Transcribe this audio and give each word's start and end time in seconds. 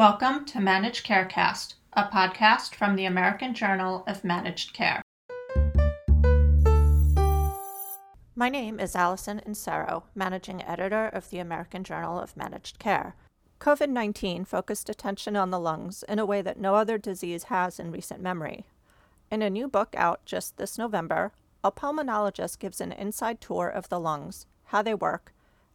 Welcome 0.00 0.46
to 0.46 0.60
Managed 0.62 1.06
Carecast, 1.06 1.74
a 1.92 2.04
podcast 2.04 2.74
from 2.74 2.96
the 2.96 3.04
American 3.04 3.52
Journal 3.52 4.02
of 4.06 4.24
Managed 4.24 4.72
Care. 4.72 5.02
My 8.34 8.48
name 8.48 8.80
is 8.80 8.96
Allison 8.96 9.42
Inserro, 9.46 10.04
managing 10.14 10.64
editor 10.64 11.08
of 11.08 11.28
the 11.28 11.38
American 11.38 11.84
Journal 11.84 12.18
of 12.18 12.34
Managed 12.34 12.78
Care. 12.78 13.14
COVID 13.60 13.90
19 13.90 14.46
focused 14.46 14.88
attention 14.88 15.36
on 15.36 15.50
the 15.50 15.60
lungs 15.60 16.02
in 16.08 16.18
a 16.18 16.24
way 16.24 16.40
that 16.40 16.58
no 16.58 16.76
other 16.76 16.96
disease 16.96 17.44
has 17.44 17.78
in 17.78 17.92
recent 17.92 18.22
memory. 18.22 18.64
In 19.30 19.42
a 19.42 19.50
new 19.50 19.68
book 19.68 19.94
out 19.98 20.24
just 20.24 20.56
this 20.56 20.78
November, 20.78 21.32
a 21.62 21.70
pulmonologist 21.70 22.58
gives 22.58 22.80
an 22.80 22.92
inside 22.92 23.38
tour 23.38 23.68
of 23.68 23.90
the 23.90 24.00
lungs, 24.00 24.46
how 24.68 24.80
they 24.80 24.94
work, 24.94 25.34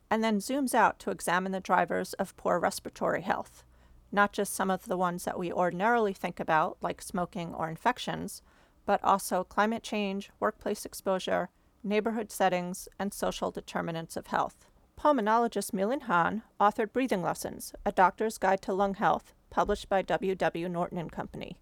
and 0.10 0.24
then 0.24 0.40
zooms 0.40 0.74
out 0.74 0.98
to 0.98 1.12
examine 1.12 1.52
the 1.52 1.60
drivers 1.60 2.14
of 2.14 2.36
poor 2.38 2.58
respiratory 2.58 3.22
health 3.22 3.64
not 4.12 4.34
just 4.34 4.54
some 4.54 4.70
of 4.70 4.86
the 4.86 4.98
ones 4.98 5.24
that 5.26 5.40
we 5.40 5.52
ordinarily 5.52 6.14
think 6.14 6.40
about, 6.40 6.78
like 6.82 7.02
smoking 7.02 7.54
or 7.54 7.70
infections, 7.70 8.42
but 8.86 9.04
also 9.04 9.44
climate 9.44 9.84
change, 9.84 10.30
workplace 10.40 10.86
exposure, 10.86 11.50
neighborhood 11.84 12.32
settings, 12.32 12.88
and 13.00 13.14
social 13.14 13.52
determinants 13.52 14.18
of 14.18 14.28
health. 14.28 14.66
Pulmonologist 15.00 15.72
MeiLan 15.72 16.04
Han 16.04 16.42
authored 16.60 16.94
Breathing 16.94 17.22
Lessons, 17.22 17.74
A 17.86 17.92
Doctor's 17.92 18.38
Guide 18.38 18.62
to 18.64 18.74
Lung 18.74 18.96
Health, 18.96 19.34
published 19.50 19.90
by 19.90 20.02
W.W. 20.02 20.70
Norton 20.70 20.98
and 20.98 21.12
Company. 21.12 21.58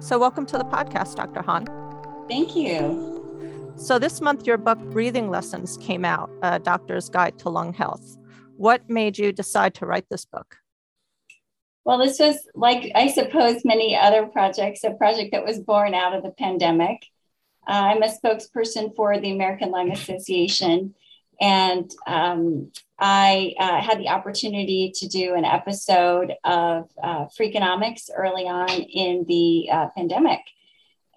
So, 0.00 0.18
welcome 0.18 0.46
to 0.46 0.56
the 0.56 0.64
podcast, 0.64 1.16
Dr. 1.16 1.42
Han. 1.42 1.66
Thank 2.28 2.56
you. 2.56 3.17
So, 3.78 3.96
this 3.96 4.20
month, 4.20 4.44
your 4.44 4.58
book, 4.58 4.78
Breathing 4.90 5.30
Lessons, 5.30 5.78
came 5.80 6.04
out, 6.04 6.28
A 6.42 6.58
Doctor's 6.58 7.08
Guide 7.08 7.38
to 7.38 7.48
Lung 7.48 7.72
Health. 7.72 8.18
What 8.56 8.90
made 8.90 9.16
you 9.16 9.32
decide 9.32 9.72
to 9.74 9.86
write 9.86 10.06
this 10.10 10.24
book? 10.24 10.56
Well, 11.84 11.98
this 11.98 12.18
was 12.18 12.36
like, 12.56 12.90
I 12.96 13.06
suppose, 13.06 13.64
many 13.64 13.96
other 13.96 14.26
projects, 14.26 14.82
a 14.82 14.90
project 14.90 15.30
that 15.30 15.44
was 15.44 15.60
born 15.60 15.94
out 15.94 16.12
of 16.12 16.24
the 16.24 16.32
pandemic. 16.32 17.06
Uh, 17.68 17.94
I'm 17.94 18.02
a 18.02 18.08
spokesperson 18.08 18.96
for 18.96 19.16
the 19.20 19.30
American 19.30 19.70
Lung 19.70 19.92
Association, 19.92 20.96
and 21.40 21.88
um, 22.08 22.72
I 22.98 23.54
uh, 23.60 23.80
had 23.80 24.00
the 24.00 24.08
opportunity 24.08 24.92
to 24.96 25.06
do 25.06 25.34
an 25.34 25.44
episode 25.44 26.34
of 26.42 26.90
uh, 27.00 27.26
Freakonomics 27.26 28.10
early 28.12 28.48
on 28.48 28.70
in 28.70 29.24
the 29.28 29.68
uh, 29.70 29.86
pandemic. 29.96 30.40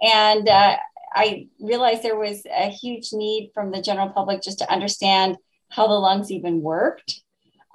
And 0.01 0.47
uh, 0.47 0.77
I 1.13 1.47
realized 1.59 2.03
there 2.03 2.17
was 2.17 2.43
a 2.45 2.69
huge 2.69 3.09
need 3.13 3.51
from 3.53 3.71
the 3.71 3.81
general 3.81 4.09
public 4.09 4.41
just 4.41 4.59
to 4.59 4.71
understand 4.71 5.37
how 5.69 5.87
the 5.87 5.93
lungs 5.93 6.31
even 6.31 6.61
worked, 6.61 7.21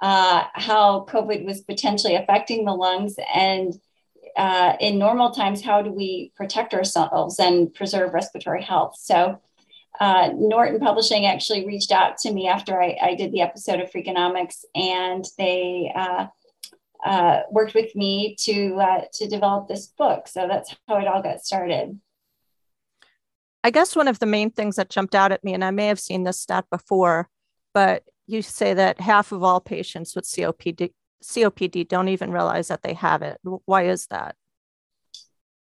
uh, 0.01 0.43
how 0.53 1.05
COVID 1.09 1.45
was 1.45 1.61
potentially 1.61 2.15
affecting 2.15 2.65
the 2.65 2.73
lungs, 2.73 3.15
and 3.33 3.73
uh, 4.35 4.75
in 4.79 4.99
normal 4.99 5.31
times, 5.31 5.63
how 5.63 5.81
do 5.81 5.91
we 5.91 6.31
protect 6.35 6.73
ourselves 6.73 7.39
and 7.39 7.73
preserve 7.73 8.13
respiratory 8.13 8.61
health? 8.61 8.95
So, 8.99 9.41
uh, 9.99 10.29
Norton 10.35 10.79
Publishing 10.79 11.25
actually 11.25 11.65
reached 11.65 11.91
out 11.91 12.19
to 12.19 12.31
me 12.31 12.47
after 12.47 12.79
I, 12.79 12.97
I 13.01 13.15
did 13.15 13.31
the 13.31 13.41
episode 13.41 13.79
of 13.79 13.91
Freakonomics, 13.91 14.63
and 14.75 15.25
they 15.39 15.91
uh, 15.95 16.27
uh, 17.03 17.41
worked 17.51 17.73
with 17.73 17.95
me 17.95 18.35
to 18.41 18.75
uh, 18.75 19.01
to 19.13 19.27
develop 19.27 19.67
this 19.67 19.87
book. 19.87 20.27
So 20.27 20.47
that's 20.47 20.75
how 20.87 20.97
it 20.97 21.07
all 21.07 21.23
got 21.23 21.41
started. 21.41 21.99
I 23.67 23.69
guess 23.69 23.97
one 23.97 24.07
of 24.07 24.19
the 24.19 24.25
main 24.25 24.49
things 24.49 24.77
that 24.77 24.89
jumped 24.89 25.13
out 25.13 25.33
at 25.33 25.43
me, 25.43 25.53
and 25.53 25.61
I 25.61 25.71
may 25.71 25.87
have 25.87 25.99
seen 25.99 26.23
this 26.23 26.39
stat 26.39 26.63
before, 26.71 27.27
but 27.73 28.03
you 28.25 28.41
say 28.41 28.73
that 28.73 29.01
half 29.01 29.33
of 29.33 29.43
all 29.43 29.59
patients 29.59 30.15
with 30.15 30.23
COPD, 30.23 30.93
COPD 31.21 31.85
don't 31.85 32.07
even 32.07 32.31
realize 32.31 32.69
that 32.69 32.81
they 32.81 32.93
have 32.93 33.21
it. 33.23 33.41
Why 33.65 33.87
is 33.87 34.07
that? 34.07 34.37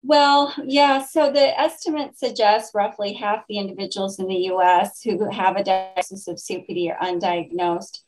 Well, 0.02 0.52
yeah, 0.62 1.06
so 1.06 1.32
the 1.32 1.58
estimate 1.58 2.18
suggests 2.18 2.74
roughly 2.74 3.14
half 3.14 3.46
the 3.48 3.56
individuals 3.56 4.18
in 4.18 4.28
the 4.28 4.50
US 4.52 5.00
who 5.02 5.30
have 5.30 5.56
a 5.56 5.64
diagnosis 5.64 6.28
of 6.28 6.36
COPD 6.36 6.94
are 6.94 7.02
undiagnosed. 7.02 8.00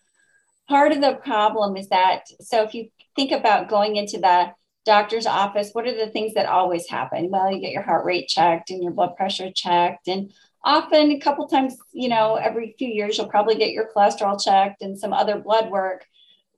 Part 0.69 0.93
of 0.93 1.00
the 1.00 1.15
problem 1.15 1.78
is 1.78 1.88
that, 1.88 2.25
so 2.43 2.62
if 2.62 2.75
you 2.75 2.91
think 3.16 3.32
about 3.32 3.71
going 3.71 3.97
into 3.97 4.19
the 4.19 4.53
doctor's 4.88 5.26
office, 5.26 5.71
what 5.72 5.87
are 5.87 5.94
the 5.94 6.10
things 6.10 6.32
that 6.34 6.47
always 6.47 6.88
happen? 6.88 7.28
Well, 7.31 7.53
you 7.53 7.60
get 7.60 7.72
your 7.72 7.82
heart 7.82 8.06
rate 8.06 8.26
checked 8.26 8.71
and 8.71 8.82
your 8.82 8.93
blood 8.93 9.16
pressure 9.16 9.53
checked. 9.53 10.09
And 10.09 10.32
often, 10.65 11.12
a 11.12 11.21
couple 11.21 11.47
times, 11.47 11.76
you 11.93 12.09
know, 12.09 12.37
every 12.37 12.75
few 12.78 12.88
years, 12.88 13.19
you'll 13.19 13.28
probably 13.28 13.56
get 13.56 13.72
your 13.72 13.91
cholesterol 13.94 14.43
checked 14.43 14.81
and 14.81 14.98
some 14.98 15.12
other 15.12 15.38
blood 15.38 15.71
work 15.71 16.06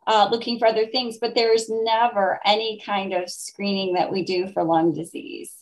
uh, 0.06 0.28
looking 0.30 0.60
for 0.60 0.68
other 0.68 0.86
things. 0.86 1.18
But 1.20 1.34
there's 1.34 1.68
never 1.68 2.38
any 2.44 2.80
kind 2.86 3.12
of 3.12 3.28
screening 3.28 3.94
that 3.94 4.12
we 4.12 4.24
do 4.24 4.48
for 4.52 4.62
lung 4.62 4.94
disease. 4.94 5.52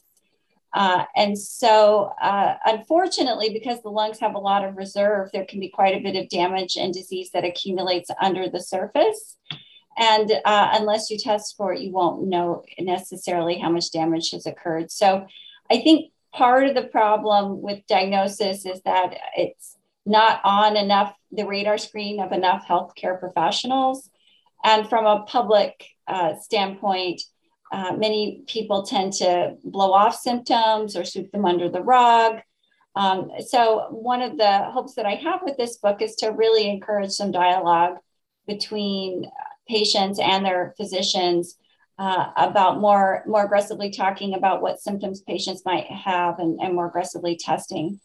Uh, 0.75 1.05
and 1.17 1.39
so, 1.39 2.13
uh, 2.21 2.57
unfortunately, 2.67 3.49
because 3.51 3.81
the 3.81 3.89
lungs 3.89 4.21
have 4.21 4.35
a 4.35 4.39
lot 4.39 4.63
of 4.63 4.77
reserve, 4.77 5.31
there 5.33 5.47
can 5.47 5.59
be 5.59 5.71
quite 5.71 5.97
a 5.97 6.03
bit 6.03 6.17
of 6.17 6.29
damage 6.29 6.77
and 6.77 6.93
disease 6.93 7.31
that 7.33 7.47
accumulates 7.47 8.11
under 8.21 8.51
the 8.51 8.61
surface. 8.61 9.39
And 9.99 10.31
uh, 10.45 10.71
unless 10.75 11.11
you 11.11 11.19
test 11.19 11.57
for 11.57 11.73
it, 11.73 11.81
you 11.81 11.93
won't 11.93 12.29
know 12.29 12.63
necessarily 12.79 13.59
how 13.59 13.69
much 13.69 13.91
damage 13.91 14.31
has 14.31 14.47
occurred. 14.47 14.93
So 14.93 15.27
I 15.71 15.81
think 15.81 16.13
part 16.33 16.69
of 16.69 16.75
the 16.75 16.85
problem 16.85 17.61
with 17.61 17.87
diagnosis 17.89 18.65
is 18.65 18.81
that 18.83 19.17
it's 19.37 19.77
not 20.07 20.41
on 20.45 20.77
enough 20.77 21.15
the 21.33 21.45
radar 21.45 21.79
screen 21.79 22.21
of 22.21 22.33
enough 22.33 22.67
healthcare 22.67 23.19
professionals. 23.19 24.09
And 24.65 24.89
from 24.89 25.05
a 25.05 25.25
public 25.25 25.85
uh, 26.07 26.37
standpoint, 26.41 27.21
uh, 27.73 27.93
many 27.93 28.43
people 28.47 28.85
tend 28.85 29.13
to 29.15 29.57
blow 29.65 29.93
off 29.93 30.15
symptoms 30.15 30.97
or 30.97 31.05
sweep 31.05 31.33
them 31.33 31.45
under 31.45 31.69
the 31.69 31.83
rug. 31.83 32.41
Um, 32.95 33.31
so, 33.47 33.89
one 33.91 34.23
of 34.23 34.39
the 34.39 34.71
hopes 34.71 34.95
that 34.95 35.07
I 35.07 35.17
have 35.17 35.41
with 35.43 35.57
this 35.57 35.77
book 35.77 36.01
is 36.01 36.17
to 36.17 36.31
really 36.31 36.69
encourage 36.69 37.11
some 37.11 37.31
dialogue 37.31 37.99
between 38.47 39.31
patients 39.69 40.19
and 40.19 40.45
their 40.45 40.75
physicians 40.77 41.57
uh, 41.99 42.31
about 42.37 42.81
more 42.81 43.25
more 43.27 43.45
aggressively 43.45 43.91
talking 43.91 44.35
about 44.35 44.63
what 44.63 44.81
symptoms 44.81 45.21
patients 45.21 45.63
might 45.65 45.87
have 45.87 46.39
and, 46.39 46.61
and 46.61 46.75
more 46.75 46.87
aggressively 46.87 47.37
testing. 47.37 48.01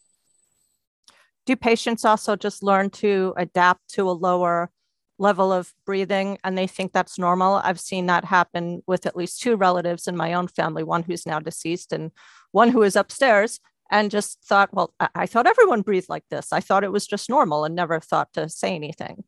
Do 1.46 1.56
patients 1.56 2.06
also 2.06 2.36
just 2.36 2.64
learn 2.64 2.90
to 2.92 3.34
adapt 3.38 3.90
to 3.94 4.10
a 4.10 4.12
lower 4.12 4.72
level 5.20 5.52
of 5.52 5.74
breathing 5.86 6.38
and 6.44 6.58
they 6.58 6.68
think 6.68 6.92
that's 6.92 7.20
normal? 7.20 7.56
I've 7.56 7.80
seen 7.80 8.08
that 8.08 8.26
happen 8.26 8.82
with 8.88 9.06
at 9.06 9.16
least 9.16 9.42
two 9.42 9.56
relatives 9.56 10.08
in 10.08 10.18
my 10.18 10.34
own 10.34 10.48
family, 10.48 10.84
one 10.84 11.04
who's 11.04 11.26
now 11.26 11.40
deceased 11.40 11.94
and 11.94 12.12
one 12.52 12.70
who 12.70 12.82
is 12.82 12.96
upstairs 12.96 13.60
and 13.92 14.10
just 14.10 14.44
thought, 14.44 14.74
well, 14.74 14.94
I 15.14 15.28
thought 15.28 15.46
everyone 15.46 15.82
breathed 15.82 16.10
like 16.10 16.24
this. 16.32 16.52
I 16.52 16.62
thought 16.62 16.84
it 16.84 16.92
was 16.92 17.06
just 17.06 17.30
normal 17.30 17.66
and 17.66 17.76
never 17.76 18.00
thought 18.00 18.34
to 18.34 18.50
say 18.50 18.74
anything. 18.74 19.24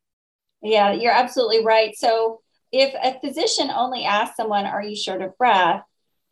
Yeah, 0.66 0.94
you're 0.94 1.14
absolutely 1.14 1.64
right. 1.64 1.96
So 1.96 2.42
if 2.72 2.94
a 2.96 3.20
physician 3.20 3.70
only 3.70 4.04
asks 4.04 4.36
someone, 4.36 4.66
Are 4.66 4.82
you 4.82 4.96
short 4.96 5.22
of 5.22 5.38
breath? 5.38 5.84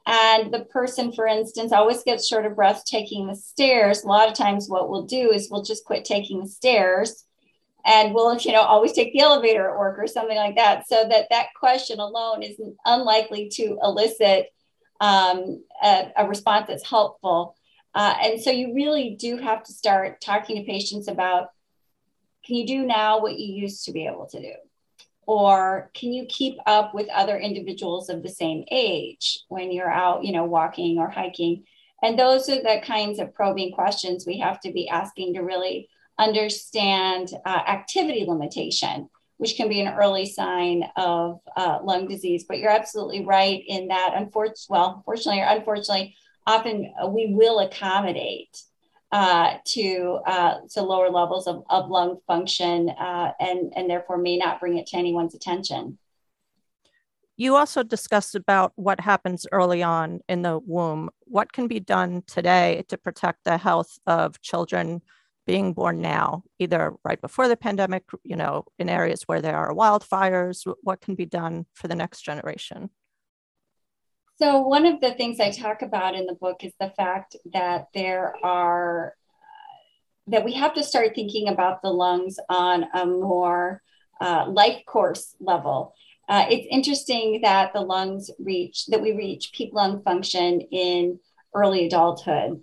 And 0.06 0.52
the 0.52 0.66
person, 0.66 1.14
for 1.14 1.28
instance, 1.28 1.72
always 1.72 2.04
gets 2.04 2.28
short 2.28 2.46
of 2.46 2.56
breath 2.56 2.84
taking 2.84 3.28
the 3.28 3.36
stairs. 3.36 4.04
A 4.04 4.08
lot 4.08 4.28
of 4.28 4.34
times, 4.34 4.68
what 4.68 4.90
we'll 4.90 5.04
do 5.04 5.32
is 5.32 5.50
we'll 5.50 5.64
just 5.64 5.86
quit 5.86 6.04
taking 6.04 6.42
the 6.42 6.48
stairs 6.48 7.24
and 7.86 8.14
we'll, 8.14 8.36
you 8.38 8.52
know, 8.52 8.62
always 8.62 8.94
take 8.94 9.14
the 9.14 9.20
elevator 9.20 9.70
at 9.70 9.78
work 9.78 10.00
or 10.00 10.08
something 10.08 10.36
like 10.36 10.56
that. 10.56 10.88
So 10.88 11.08
that 11.08 11.28
that 11.30 11.48
question 11.58 12.00
alone 12.00 12.42
is 12.42 12.60
unlikely 12.86 13.50
to 13.54 13.78
elicit 13.84 14.48
um, 15.00 15.64
a, 15.84 16.12
a, 16.18 16.28
response 16.28 16.68
that's 16.68 16.88
helpful. 16.88 17.56
Uh, 17.94 18.16
and 18.22 18.42
so 18.42 18.50
you 18.50 18.74
really 18.74 19.16
do 19.20 19.38
have 19.38 19.64
to 19.64 19.74
start 19.74 20.22
talking 20.22 20.56
to 20.56 20.64
patients 20.64 21.08
about 21.08 21.50
can 22.46 22.56
you 22.56 22.68
do 22.68 22.86
now 22.86 23.22
what 23.22 23.40
you 23.40 23.54
used 23.54 23.86
to 23.86 23.92
be 23.92 24.06
able 24.06 24.28
to 24.28 24.42
do? 24.42 24.54
Or 25.26 25.90
can 25.94 26.12
you 26.12 26.26
keep 26.26 26.58
up 26.66 26.94
with 26.94 27.08
other 27.10 27.38
individuals 27.38 28.10
of 28.10 28.22
the 28.22 28.30
same 28.30 28.66
age 28.72 29.40
when 29.48 29.72
you're 29.72 29.92
out, 29.92 30.26
you 30.26 30.34
know, 30.34 30.44
walking 30.44 30.98
or 30.98 31.10
hiking? 31.10 31.64
And 32.02 32.20
those 32.20 32.50
are 32.50 32.62
the 32.62 32.82
kinds 32.84 33.20
of 33.20 33.34
probing 33.34 33.72
questions 33.72 34.26
we 34.26 34.40
have 34.40 34.60
to 34.62 34.74
be 34.74 34.90
asking 34.90 35.36
to 35.36 35.42
really 35.42 35.88
understand 36.20 37.30
uh, 37.46 37.62
activity 37.68 38.26
limitation, 38.28 39.10
which 39.38 39.56
can 39.56 39.70
be 39.70 39.80
an 39.80 39.94
early 39.94 40.26
sign 40.26 40.84
of 40.98 41.40
uh, 41.56 41.80
lung 41.82 42.08
disease. 42.08 42.44
But 42.46 42.60
you're 42.60 42.70
absolutely 42.70 43.24
right 43.26 43.64
in 43.66 43.88
that, 43.88 44.12
unfortunately, 44.16 44.66
well, 44.70 45.02
fortunately 45.06 45.42
or 45.42 45.46
unfortunately, 45.46 46.16
often 46.46 46.94
we 47.08 47.34
will 47.34 47.60
accommodate 47.60 48.62
uh, 49.14 49.58
to 49.64 50.20
uh, 50.26 50.56
to 50.72 50.82
lower 50.82 51.10
levels 51.10 51.46
of, 51.46 51.64
of 51.70 51.88
lung 51.90 52.18
function 52.26 52.90
uh, 52.90 53.32
and 53.40 53.72
and 53.76 53.88
therefore 53.88 54.18
may 54.18 54.38
not 54.38 54.60
bring 54.60 54.78
it 54.78 54.88
to 54.88 54.98
anyone's 54.98 55.36
attention. 55.36 56.00
You 57.38 57.56
also 57.56 57.84
discussed 57.84 58.34
about 58.34 58.74
what 58.76 59.00
happens 59.00 59.46
early 59.52 59.84
on 59.84 60.22
in 60.28 60.42
the 60.42 60.60
womb. 60.60 61.12
What 61.26 61.54
can 61.54 61.68
be 61.68 61.80
done 61.80 62.24
today 62.26 62.84
to 62.88 62.98
protect 62.98 63.44
the 63.44 63.58
health 63.58 64.00
of 64.08 64.42
children 64.42 65.04
being 65.46 65.74
born 65.74 66.02
now, 66.02 66.44
either 66.58 66.94
right 67.04 67.22
before 67.22 67.48
the 67.48 67.58
pandemic, 67.58 68.06
you 68.24 68.36
know, 68.36 68.66
in 68.80 68.90
areas 68.90 69.24
where 69.28 69.42
there 69.42 69.58
are 69.58 69.74
wildfires? 69.74 70.68
What 70.82 71.02
can 71.02 71.14
be 71.14 71.26
done 71.26 71.68
for 71.74 71.88
the 71.88 71.96
next 71.96 72.22
generation? 72.22 72.90
So, 74.40 74.62
one 74.62 74.86
of 74.86 75.00
the 75.00 75.14
things 75.14 75.40
I 75.40 75.52
talk 75.52 75.84
about 75.84 76.16
in 76.16 76.26
the 76.26 76.34
book 76.34 76.64
is 76.64 76.74
the 76.80 76.92
fact 76.98 77.36
that 77.54 77.88
there 77.94 78.36
are, 78.44 79.14
that 80.28 80.44
we 80.44 80.54
have 80.54 80.74
to 80.74 80.84
start 80.84 81.14
thinking 81.14 81.50
about 81.50 81.82
the 81.82 81.90
lungs 81.90 82.40
on 82.50 82.86
a 82.96 83.06
more 83.06 83.82
uh, 84.20 84.46
life 84.50 84.84
course 84.88 85.36
level. 85.40 85.94
Uh, 86.28 86.46
it's 86.50 86.68
interesting 86.72 87.42
that 87.44 87.74
the 87.74 87.82
lungs 87.82 88.32
reach, 88.40 88.88
that 88.88 89.02
we 89.02 89.12
reach 89.12 89.52
peak 89.54 89.72
lung 89.74 90.02
function 90.02 90.62
in 90.62 91.20
early 91.54 91.86
adulthood. 91.86 92.62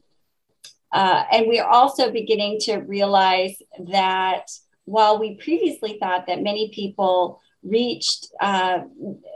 Uh, 0.93 1.23
and 1.31 1.47
we 1.47 1.61
are 1.61 1.71
also 1.71 2.11
beginning 2.11 2.59
to 2.59 2.79
realize 2.79 3.63
that 3.91 4.47
while 4.87 5.21
we 5.21 5.37
previously 5.37 5.99
thought 6.01 6.27
that 6.27 6.43
many 6.43 6.73
people 6.75 7.41
reached 7.63 8.29
uh, 8.41 8.81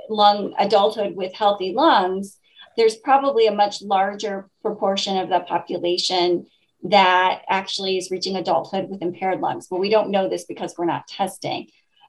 lung 0.09 0.55
adulthood 0.59 1.17
with 1.17 1.35
healthy 1.35 1.73
lungs, 1.73 2.39
there's 2.77 2.97
probably 2.97 3.47
a 3.47 3.55
much 3.55 3.83
larger 3.83 4.49
proportion 4.63 5.17
of 5.17 5.29
the 5.29 5.41
population 5.41 6.47
that 6.85 7.43
actually 7.49 7.97
is 7.97 8.11
reaching 8.11 8.37
adulthood 8.37 8.91
with 8.91 9.03
impaired 9.03 9.41
lungs. 9.41 9.67
But 9.69 9.81
we 9.81 9.91
don't 9.91 10.11
know 10.11 10.29
this 10.29 10.45
because 10.45 10.75
we're 10.77 10.85
not 10.85 11.09
testing. 11.09 11.69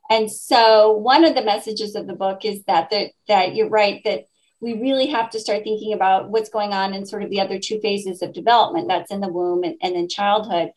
And 0.09 0.31
so 0.31 0.91
one 0.91 1.23
of 1.23 1.33
the 1.33 1.43
messages 1.43 1.95
of 1.95 2.07
the 2.07 2.13
book 2.13 2.45
is 2.45 2.63
that 2.65 2.89
the, 2.89 3.09
that 3.27 3.55
you're 3.55 3.69
right 3.69 4.01
that 4.03 4.25
we 4.61 4.73
really 4.73 5.07
have 5.07 5.29
to 5.31 5.39
start 5.39 5.63
thinking 5.63 5.93
about 5.93 6.29
what's 6.29 6.49
going 6.49 6.73
on 6.73 6.93
in 6.93 7.05
sort 7.05 7.23
of 7.23 7.29
the 7.29 7.39
other 7.39 7.59
two 7.59 7.79
phases 7.79 8.21
of 8.21 8.33
development 8.33 8.87
that's 8.87 9.11
in 9.11 9.21
the 9.21 9.27
womb 9.27 9.63
and, 9.63 9.75
and 9.81 9.95
in 9.95 10.07
childhood. 10.07 10.69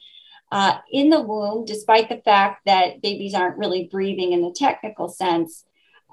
Uh, 0.50 0.78
in 0.90 1.10
the 1.10 1.20
womb, 1.20 1.64
despite 1.64 2.08
the 2.08 2.22
fact 2.24 2.62
that 2.64 3.02
babies 3.02 3.34
aren't 3.34 3.58
really 3.58 3.88
breathing 3.90 4.32
in 4.32 4.42
the 4.42 4.52
technical 4.52 5.08
sense, 5.08 5.64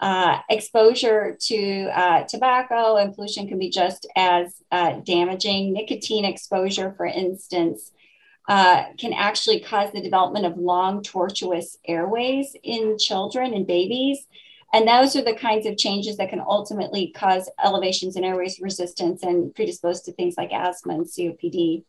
uh, 0.02 0.40
exposure 0.50 1.38
to 1.40 1.90
uh, 1.96 2.24
tobacco 2.24 2.98
and 2.98 3.16
pollution 3.16 3.48
can 3.48 3.58
be 3.58 3.70
just 3.70 4.06
as 4.18 4.62
uh, 4.72 5.00
damaging. 5.06 5.72
Nicotine 5.72 6.26
exposure, 6.26 6.94
for 6.98 7.06
instance, 7.06 7.92
uh, 8.50 8.84
can 8.98 9.14
actually 9.14 9.62
cause 9.62 9.92
the 9.94 10.02
development 10.02 10.46
of 10.46 10.58
long, 10.58 11.02
tortuous 11.02 11.78
airways 11.88 12.56
in 12.64 12.98
children 12.98 13.54
and 13.54 13.66
babies. 13.66 14.28
And 14.74 14.86
those 14.86 15.16
are 15.16 15.24
the 15.24 15.36
kinds 15.36 15.66
of 15.66 15.78
changes 15.78 16.18
that 16.18 16.30
can 16.30 16.42
ultimately 16.42 17.14
cause 17.16 17.50
elevations 17.64 18.18
in 18.18 18.26
airways 18.26 18.60
resistance 18.60 19.24
and 19.24 19.56
predispose 19.56 20.02
to 20.02 20.12
things 20.12 20.36
like 20.38 20.52
asthma 20.52 20.96
and 20.96 21.06
COPD. 21.06 21.86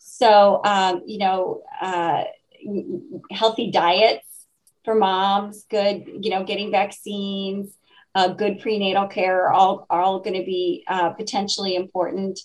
So, 0.00 0.62
um, 0.64 1.02
you 1.06 1.18
know, 1.18 1.62
uh, 1.80 2.24
healthy 3.30 3.70
diets 3.70 4.26
for 4.84 4.94
moms, 4.94 5.66
good, 5.70 6.04
you 6.22 6.30
know, 6.30 6.42
getting 6.42 6.70
vaccines, 6.70 7.76
uh, 8.14 8.28
good 8.28 8.60
prenatal 8.60 9.06
care 9.08 9.46
are 9.46 9.52
all, 9.52 9.86
all 9.90 10.20
going 10.20 10.38
to 10.38 10.44
be 10.44 10.84
uh, 10.88 11.10
potentially 11.10 11.76
important. 11.76 12.40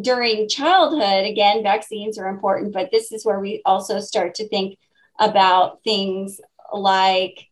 During 0.00 0.48
childhood, 0.48 1.24
again, 1.24 1.62
vaccines 1.62 2.18
are 2.18 2.26
important, 2.26 2.72
but 2.72 2.90
this 2.90 3.12
is 3.12 3.24
where 3.24 3.40
we 3.40 3.62
also 3.64 4.00
start 4.00 4.34
to 4.34 4.48
think 4.48 4.76
about 5.20 5.82
things 5.84 6.40
like 6.72 7.46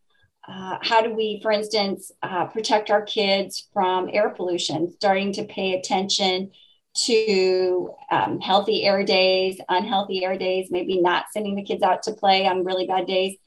uh, 0.47 0.77
how 0.81 1.01
do 1.01 1.15
we, 1.15 1.39
for 1.41 1.51
instance, 1.51 2.11
uh, 2.21 2.45
protect 2.47 2.91
our 2.91 3.01
kids 3.01 3.69
from 3.73 4.09
air 4.11 4.29
pollution, 4.29 4.91
starting 4.91 5.31
to 5.33 5.45
pay 5.45 5.73
attention 5.73 6.51
to 6.95 7.93
um, 8.09 8.39
healthy 8.39 8.83
air 8.83 9.03
days, 9.03 9.59
unhealthy 9.67 10.23
air 10.23 10.37
days, 10.37 10.69
maybe 10.71 11.01
not 11.01 11.25
sending 11.31 11.55
the 11.55 11.63
kids 11.63 11.83
out 11.83 12.03
to 12.03 12.13
play 12.13 12.47
on 12.47 12.63
really 12.63 12.87
bad 12.87 13.05
days. 13.05 13.37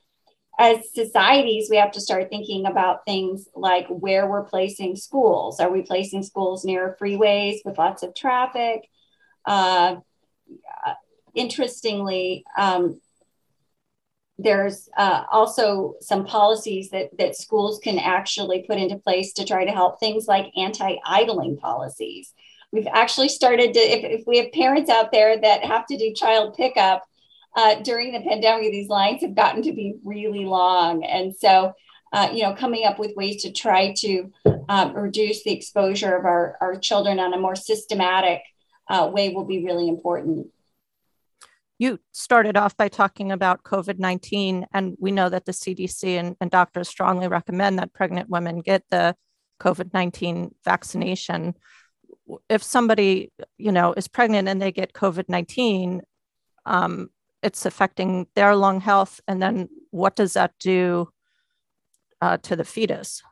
As 0.59 0.93
societies, 0.93 1.69
we 1.71 1.77
have 1.77 1.93
to 1.93 2.01
start 2.01 2.31
thinking 2.31 2.67
about 2.67 3.05
things 3.07 3.49
like 3.55 3.87
where 3.89 4.29
we're 4.29 4.45
placing 4.45 4.97
schools. 4.97 5.61
Are 5.61 5.71
we 5.71 5.83
placing 5.83 6.25
schools 6.25 6.65
near 6.65 6.97
freeways 7.01 7.59
with 7.65 7.79
lots 7.79 8.03
of 8.03 8.15
traffic? 8.15 8.89
Uh, 9.45 9.97
interestingly, 11.35 12.45
um, 12.57 13.01
there's 14.37 14.89
uh, 14.97 15.25
also 15.33 15.95
some 16.01 16.25
policies 16.25 16.91
that, 16.91 17.17
that 17.19 17.37
schools 17.37 17.81
can 17.83 17.99
actually 17.99 18.63
put 18.63 18.79
into 18.79 18.97
place 18.97 19.33
to 19.35 19.45
try 19.45 19.65
to 19.65 19.71
help 19.73 19.99
things 19.99 20.27
like 20.29 20.53
anti-idling 20.57 21.57
policies. 21.57 22.35
We've 22.73 22.87
actually 22.87 23.29
started 23.29 23.73
to, 23.75 23.81
if, 23.81 24.21
if 24.21 24.27
we 24.27 24.39
have 24.39 24.53
parents 24.53 24.91
out 24.91 25.11
there 25.11 25.41
that 25.41 25.65
have 25.65 25.87
to 25.87 25.97
do 25.97 26.13
child 26.15 26.55
pickup 26.55 27.05
uh, 27.57 27.77
during 27.77 28.13
the 28.13 28.21
pandemic, 28.21 28.71
these 28.71 28.89
lines 28.89 29.23
have 29.23 29.35
gotten 29.35 29.63
to 29.63 29.73
be 29.73 29.97
really 30.05 30.45
long. 30.45 31.05
And 31.05 31.35
so, 31.35 31.73
uh, 32.13 32.29
you 32.33 32.43
know, 32.43 32.55
coming 32.55 32.85
up 32.85 32.99
with 32.99 33.17
ways 33.17 33.43
to 33.43 33.53
try 33.53 33.95
to 33.99 34.31
um, 34.69 34.95
reduce 34.95 35.45
the 35.45 35.53
exposure 35.53 36.15
of 36.15 36.25
our, 36.25 36.57
our 36.61 36.79
children 36.79 37.19
on 37.19 37.33
a 37.33 37.39
more 37.39 37.57
systematic 37.57 38.43
uh, 38.89 39.11
way 39.13 39.31
will 39.31 39.45
be 39.45 39.65
really 39.65 39.89
important. 39.89 40.49
You 41.79 42.01
started 42.13 42.57
off 42.57 42.77
by 42.77 42.89
talking 42.89 43.31
about 43.31 43.63
COVID 43.63 43.99
19, 43.99 44.67
and 44.73 44.97
we 44.99 45.13
know 45.13 45.29
that 45.29 45.45
the 45.45 45.53
CDC 45.53 46.19
and, 46.19 46.37
and 46.41 46.51
doctors 46.51 46.89
strongly 46.89 47.29
recommend 47.29 47.79
that 47.79 47.93
pregnant 47.93 48.29
women 48.29 48.61
get 48.61 48.83
the 48.91 49.15
COVID 49.61 49.95
19 49.95 50.55
vaccination. 50.65 51.55
If 52.49 52.63
somebody, 52.63 53.33
you 53.57 53.73
know, 53.73 53.93
is 53.95 54.09
pregnant 54.09 54.49
and 54.49 54.61
they 54.61 54.73
get 54.73 54.93
COVID 54.93 55.29
19, 55.29 56.03
um, 56.67 57.11
it's 57.43 57.67
affecting 57.67 58.27
their 58.35 58.55
lung 58.55 58.81
health. 58.81 59.21
And 59.27 59.41
then 59.41 59.69
what 59.91 60.17
does 60.17 60.35
that 60.35 60.53
do 60.59 61.11
uh, 62.21 62.39
to 62.39 62.57
the 62.57 62.65
fetus? 62.65 63.23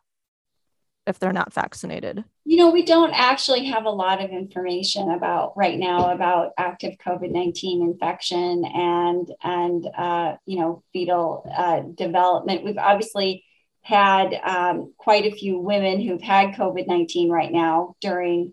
if 1.06 1.18
they're 1.18 1.32
not 1.32 1.52
vaccinated? 1.52 2.24
You 2.44 2.58
know, 2.58 2.70
we 2.70 2.84
don't 2.84 3.12
actually 3.12 3.66
have 3.66 3.84
a 3.84 3.90
lot 3.90 4.22
of 4.22 4.30
information 4.30 5.10
about 5.10 5.56
right 5.56 5.78
now 5.78 6.12
about 6.12 6.52
active 6.58 6.96
COVID 7.04 7.30
nineteen 7.30 7.82
infection 7.82 8.64
and 8.64 9.32
and 9.42 9.86
uh, 9.96 10.36
you 10.44 10.58
know 10.58 10.82
fetal 10.92 11.48
uh, 11.56 11.80
development. 11.80 12.64
We've 12.64 12.78
obviously 12.78 13.44
had 13.82 14.34
um, 14.34 14.92
quite 14.96 15.26
a 15.26 15.36
few 15.36 15.58
women 15.58 16.00
who've 16.00 16.22
had 16.22 16.54
COVID 16.54 16.86
nineteen 16.86 17.30
right 17.30 17.52
now 17.52 17.94
during 18.00 18.52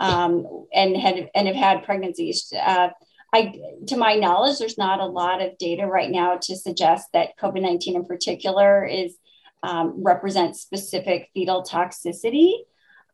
um, 0.00 0.66
and 0.72 0.96
had 0.96 1.30
and 1.34 1.46
have 1.46 1.56
had 1.56 1.84
pregnancies. 1.84 2.52
Uh, 2.52 2.88
I, 3.32 3.52
to 3.88 3.96
my 3.96 4.14
knowledge, 4.14 4.58
there's 4.58 4.78
not 4.78 5.00
a 5.00 5.06
lot 5.06 5.42
of 5.42 5.58
data 5.58 5.86
right 5.86 6.10
now 6.10 6.38
to 6.42 6.56
suggest 6.56 7.08
that 7.12 7.36
COVID 7.36 7.62
19 7.62 7.96
in 7.96 8.04
particular 8.04 8.84
is 8.84 9.16
um, 9.62 10.04
represent 10.04 10.56
specific 10.56 11.30
fetal 11.34 11.64
toxicity. 11.64 12.52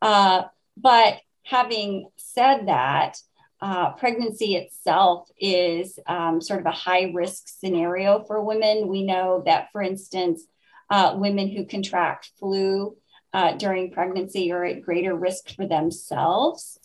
Uh, 0.01 0.43
but 0.77 1.19
having 1.43 2.09
said 2.17 2.67
that, 2.67 3.17
uh, 3.61 3.91
pregnancy 3.93 4.55
itself 4.55 5.29
is 5.39 5.99
um, 6.07 6.41
sort 6.41 6.59
of 6.59 6.65
a 6.65 6.71
high 6.71 7.11
risk 7.13 7.47
scenario 7.47 8.23
for 8.23 8.41
women. 8.41 8.87
We 8.87 9.03
know 9.03 9.43
that, 9.45 9.69
for 9.71 9.81
instance, 9.81 10.43
uh, 10.89 11.13
women 11.15 11.47
who 11.47 11.65
contract 11.65 12.31
flu 12.39 12.97
uh, 13.33 13.53
during 13.53 13.91
pregnancy 13.91 14.51
are 14.51 14.65
at 14.65 14.81
greater 14.81 15.15
risk 15.15 15.55
for 15.55 15.65
themselves. 15.65 16.79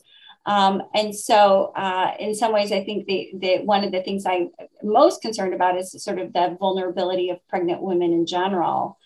Um, 0.45 0.83
and 0.95 1.15
so, 1.15 1.73
uh, 1.75 2.12
in 2.21 2.35
some 2.35 2.53
ways, 2.53 2.71
I 2.71 2.85
think 2.85 3.07
the, 3.07 3.59
one 3.65 3.83
of 3.83 3.91
the 3.91 4.03
things 4.03 4.25
I'm 4.25 4.50
most 4.81 5.21
concerned 5.21 5.55
about 5.55 5.76
is 5.76 5.91
sort 6.03 6.21
of 6.21 6.33
the 6.33 6.57
vulnerability 6.61 7.31
of 7.31 7.47
pregnant 7.49 7.83
women 7.83 8.12
in 8.12 8.26
general. 8.26 8.97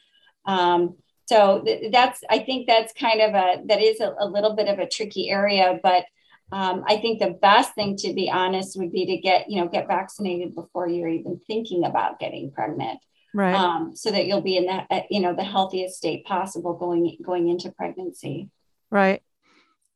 Um, 0.44 0.97
so 1.30 1.62
th- 1.64 1.92
that's 1.92 2.20
I 2.28 2.40
think 2.40 2.66
that's 2.66 2.92
kind 2.92 3.20
of 3.20 3.35
a 3.35 3.62
that 3.66 3.80
is 3.80 4.00
a, 4.00 4.14
a 4.18 4.26
little 4.26 4.56
bit 4.56 4.66
of 4.66 4.80
a 4.80 4.88
tricky 4.88 5.30
area, 5.30 5.78
but 5.80 6.04
um, 6.50 6.82
I 6.88 6.97
think 6.97 7.20
the 7.20 7.30
best 7.30 7.75
thing 7.76 7.97
to 7.99 8.12
be 8.12 8.28
honest 8.28 8.76
would 8.76 8.90
be 8.90 9.06
to 9.06 9.16
get 9.18 9.49
you 9.49 9.61
know 9.61 9.68
get 9.68 9.87
vaccinated 9.87 10.56
before 10.56 10.88
you're 10.88 11.09
even 11.09 11.40
thinking 11.47 11.85
about 11.85 12.18
getting 12.18 12.50
pregnant, 12.50 12.99
right? 13.34 13.54
Um, 13.54 13.94
so 13.94 14.10
that 14.10 14.26
you'll 14.26 14.40
be 14.40 14.56
in 14.56 14.66
that 14.66 14.87
uh, 14.90 15.00
you 15.10 15.20
know 15.20 15.34
the 15.34 15.44
healthiest 15.44 15.96
state 15.96 16.25
possible 16.25 16.75
going 16.75 17.16
going 17.25 17.49
into 17.49 17.70
pregnancy, 17.70 18.50
right? 18.90 19.22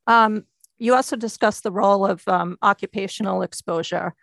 Um, 0.07 0.45
you 0.77 0.93
also 0.93 1.15
discussed 1.15 1.63
the 1.63 1.71
role 1.71 2.05
of 2.05 2.27
um, 2.27 2.57
occupational 2.61 3.41
exposure 3.41 4.13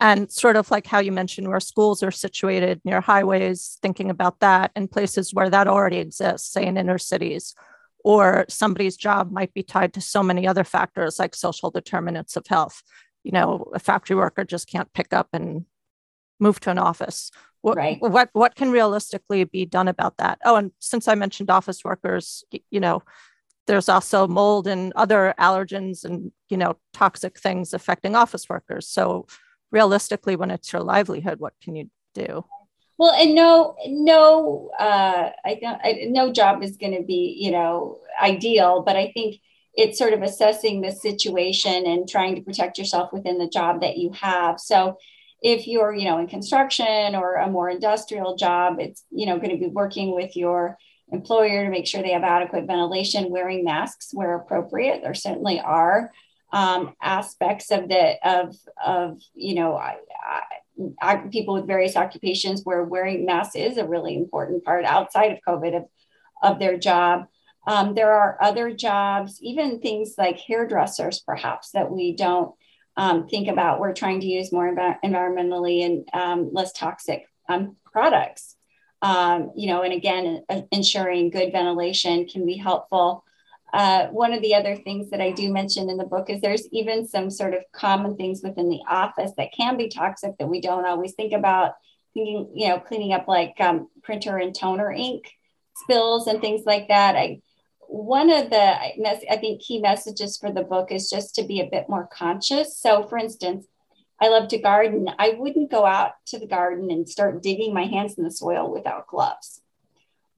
and 0.00 0.30
sort 0.30 0.56
of 0.56 0.70
like 0.70 0.86
how 0.86 0.98
you 0.98 1.12
mentioned 1.12 1.48
where 1.48 1.60
schools 1.60 2.02
are 2.02 2.10
situated 2.10 2.80
near 2.84 3.00
highways 3.00 3.78
thinking 3.82 4.10
about 4.10 4.40
that 4.40 4.70
and 4.74 4.90
places 4.90 5.34
where 5.34 5.50
that 5.50 5.68
already 5.68 5.98
exists 5.98 6.50
say 6.52 6.66
in 6.66 6.76
inner 6.76 6.98
cities 6.98 7.54
or 8.02 8.46
somebody's 8.48 8.96
job 8.96 9.30
might 9.30 9.52
be 9.52 9.62
tied 9.62 9.92
to 9.92 10.00
so 10.00 10.22
many 10.22 10.46
other 10.46 10.64
factors 10.64 11.18
like 11.18 11.34
social 11.34 11.70
determinants 11.70 12.36
of 12.36 12.46
health 12.46 12.82
you 13.22 13.30
know 13.30 13.70
a 13.74 13.78
factory 13.78 14.16
worker 14.16 14.44
just 14.44 14.68
can't 14.68 14.92
pick 14.94 15.12
up 15.12 15.28
and 15.32 15.64
move 16.40 16.58
to 16.58 16.70
an 16.70 16.78
office 16.78 17.30
what, 17.62 17.76
right. 17.76 18.00
what 18.00 18.30
what 18.32 18.54
can 18.54 18.70
realistically 18.70 19.44
be 19.44 19.66
done 19.66 19.88
about 19.88 20.16
that 20.16 20.38
oh 20.44 20.56
and 20.56 20.72
since 20.78 21.08
i 21.08 21.14
mentioned 21.14 21.50
office 21.50 21.84
workers 21.84 22.42
you 22.70 22.80
know 22.80 23.02
there's 23.66 23.88
also 23.88 24.26
mold 24.26 24.66
and 24.66 24.92
other 24.94 25.34
allergens 25.38 26.04
and 26.04 26.32
you 26.48 26.56
know 26.56 26.76
toxic 26.92 27.38
things 27.38 27.74
affecting 27.74 28.16
office 28.16 28.48
workers 28.48 28.88
so 28.88 29.26
realistically, 29.70 30.36
when 30.36 30.50
it's 30.50 30.72
your 30.72 30.82
livelihood, 30.82 31.40
what 31.40 31.54
can 31.62 31.76
you 31.76 31.90
do? 32.14 32.44
Well, 32.98 33.12
and 33.12 33.34
no, 33.34 33.76
no, 33.86 34.70
uh, 34.78 35.30
I 35.44 35.58
don't. 35.60 35.80
I, 35.82 36.06
no 36.08 36.32
job 36.32 36.62
is 36.62 36.76
going 36.76 36.96
to 36.96 37.02
be, 37.02 37.36
you 37.38 37.50
know, 37.50 37.98
ideal. 38.20 38.82
But 38.82 38.96
I 38.96 39.10
think 39.12 39.36
it's 39.72 39.98
sort 39.98 40.12
of 40.12 40.22
assessing 40.22 40.80
the 40.80 40.90
situation 40.90 41.86
and 41.86 42.08
trying 42.08 42.34
to 42.34 42.42
protect 42.42 42.76
yourself 42.76 43.10
within 43.12 43.38
the 43.38 43.48
job 43.48 43.80
that 43.80 43.96
you 43.96 44.12
have. 44.20 44.60
So, 44.60 44.98
if 45.42 45.66
you're, 45.66 45.94
you 45.94 46.04
know, 46.04 46.18
in 46.18 46.26
construction 46.26 47.14
or 47.14 47.36
a 47.36 47.50
more 47.50 47.70
industrial 47.70 48.36
job, 48.36 48.78
it's, 48.78 49.04
you 49.10 49.26
know, 49.26 49.38
going 49.38 49.50
to 49.50 49.56
be 49.56 49.68
working 49.68 50.14
with 50.14 50.36
your 50.36 50.76
employer 51.12 51.64
to 51.64 51.70
make 51.70 51.86
sure 51.86 52.02
they 52.02 52.12
have 52.12 52.22
adequate 52.22 52.66
ventilation, 52.66 53.30
wearing 53.30 53.64
masks 53.64 54.10
where 54.12 54.36
appropriate. 54.36 55.02
There 55.02 55.14
certainly 55.14 55.60
are 55.60 56.12
um, 56.52 56.94
aspects 57.00 57.70
of 57.70 57.88
the 57.88 58.16
of 58.26 58.56
of 58.84 59.20
you 59.34 59.54
know 59.54 59.76
I, 59.76 59.96
I, 61.00 61.16
people 61.30 61.54
with 61.54 61.66
various 61.66 61.96
occupations 61.96 62.62
where 62.64 62.84
wearing 62.84 63.26
masks 63.26 63.56
is 63.56 63.76
a 63.76 63.86
really 63.86 64.16
important 64.16 64.64
part 64.64 64.84
outside 64.84 65.32
of 65.32 65.38
COVID 65.46 65.76
of, 65.76 65.84
of 66.42 66.58
their 66.58 66.78
job. 66.78 67.26
Um, 67.66 67.94
there 67.94 68.12
are 68.12 68.38
other 68.40 68.72
jobs, 68.72 69.38
even 69.42 69.80
things 69.80 70.14
like 70.16 70.38
hairdressers, 70.38 71.20
perhaps 71.20 71.72
that 71.72 71.90
we 71.90 72.16
don't 72.16 72.54
um, 72.96 73.28
think 73.28 73.48
about. 73.48 73.80
We're 73.80 73.94
trying 73.94 74.20
to 74.20 74.26
use 74.26 74.52
more 74.52 74.74
env- 74.74 74.98
environmentally 75.04 75.84
and 75.84 76.08
um, 76.12 76.50
less 76.52 76.72
toxic 76.72 77.26
um, 77.48 77.76
products. 77.84 78.56
Um, 79.02 79.52
you 79.56 79.68
know, 79.68 79.82
and 79.82 79.94
again, 79.94 80.42
uh, 80.48 80.62
ensuring 80.70 81.30
good 81.30 81.52
ventilation 81.52 82.26
can 82.26 82.44
be 82.44 82.56
helpful. 82.56 83.24
Uh, 83.72 84.08
one 84.08 84.32
of 84.32 84.42
the 84.42 84.54
other 84.54 84.76
things 84.76 85.10
that 85.10 85.20
I 85.20 85.30
do 85.30 85.52
mention 85.52 85.88
in 85.88 85.96
the 85.96 86.04
book 86.04 86.28
is 86.28 86.40
there's 86.40 86.66
even 86.72 87.06
some 87.06 87.30
sort 87.30 87.54
of 87.54 87.62
common 87.72 88.16
things 88.16 88.42
within 88.42 88.68
the 88.68 88.80
office 88.88 89.32
that 89.36 89.52
can 89.52 89.76
be 89.76 89.88
toxic 89.88 90.36
that 90.38 90.48
we 90.48 90.60
don't 90.60 90.86
always 90.86 91.14
think 91.14 91.32
about. 91.32 91.74
Thinking, 92.12 92.50
you 92.54 92.68
know, 92.68 92.80
cleaning 92.80 93.12
up 93.12 93.28
like 93.28 93.54
um, 93.60 93.88
printer 94.02 94.36
and 94.36 94.52
toner 94.54 94.90
ink 94.90 95.30
spills 95.76 96.26
and 96.26 96.40
things 96.40 96.62
like 96.66 96.88
that. 96.88 97.16
I 97.16 97.40
one 97.90 98.30
of 98.30 98.50
the 98.50 98.56
I 98.56 99.36
think 99.40 99.62
key 99.62 99.80
messages 99.80 100.38
for 100.38 100.52
the 100.52 100.62
book 100.62 100.92
is 100.92 101.10
just 101.10 101.34
to 101.34 101.42
be 101.42 101.60
a 101.60 101.68
bit 101.70 101.88
more 101.88 102.06
conscious. 102.06 102.76
So, 102.76 103.02
for 103.02 103.18
instance, 103.18 103.66
I 104.22 104.28
love 104.28 104.48
to 104.48 104.58
garden. 104.58 105.08
I 105.18 105.30
wouldn't 105.36 105.72
go 105.72 105.84
out 105.84 106.12
to 106.26 106.38
the 106.38 106.46
garden 106.46 106.90
and 106.90 107.08
start 107.08 107.42
digging 107.42 107.74
my 107.74 107.86
hands 107.86 108.14
in 108.16 108.22
the 108.22 108.30
soil 108.30 108.70
without 108.70 109.08
gloves, 109.08 109.60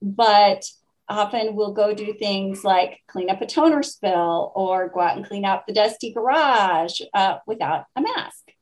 but 0.00 0.64
often 1.08 1.54
we'll 1.54 1.74
go 1.74 1.92
do 1.92 2.14
things 2.14 2.64
like 2.64 3.00
clean 3.06 3.28
up 3.28 3.42
a 3.42 3.46
toner 3.46 3.82
spill 3.82 4.52
or 4.54 4.88
go 4.88 5.00
out 5.00 5.18
and 5.18 5.26
clean 5.26 5.44
up 5.44 5.66
the 5.66 5.74
dusty 5.74 6.10
garage 6.12 7.02
uh, 7.12 7.36
without 7.46 7.84
a 7.96 8.00
mask. 8.00 8.52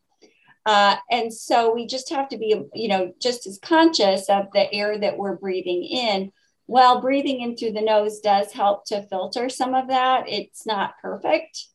Uh, 0.66 0.96
and 1.12 1.32
so 1.32 1.72
we 1.72 1.86
just 1.86 2.10
have 2.10 2.28
to 2.28 2.38
be, 2.38 2.60
you 2.74 2.88
know, 2.88 3.12
just 3.20 3.46
as 3.46 3.58
conscious 3.62 4.28
of 4.28 4.46
the 4.52 4.72
air 4.72 4.98
that 4.98 5.16
we're 5.16 5.36
breathing 5.36 5.84
in. 5.84 6.32
While 6.70 7.00
breathing 7.00 7.40
in 7.40 7.56
through 7.56 7.72
the 7.72 7.80
nose 7.80 8.20
does 8.20 8.52
help 8.52 8.84
to 8.86 9.02
filter 9.02 9.48
some 9.48 9.74
of 9.74 9.88
that, 9.88 10.28
it's 10.28 10.64
not 10.64 10.94
perfect. 11.02 11.66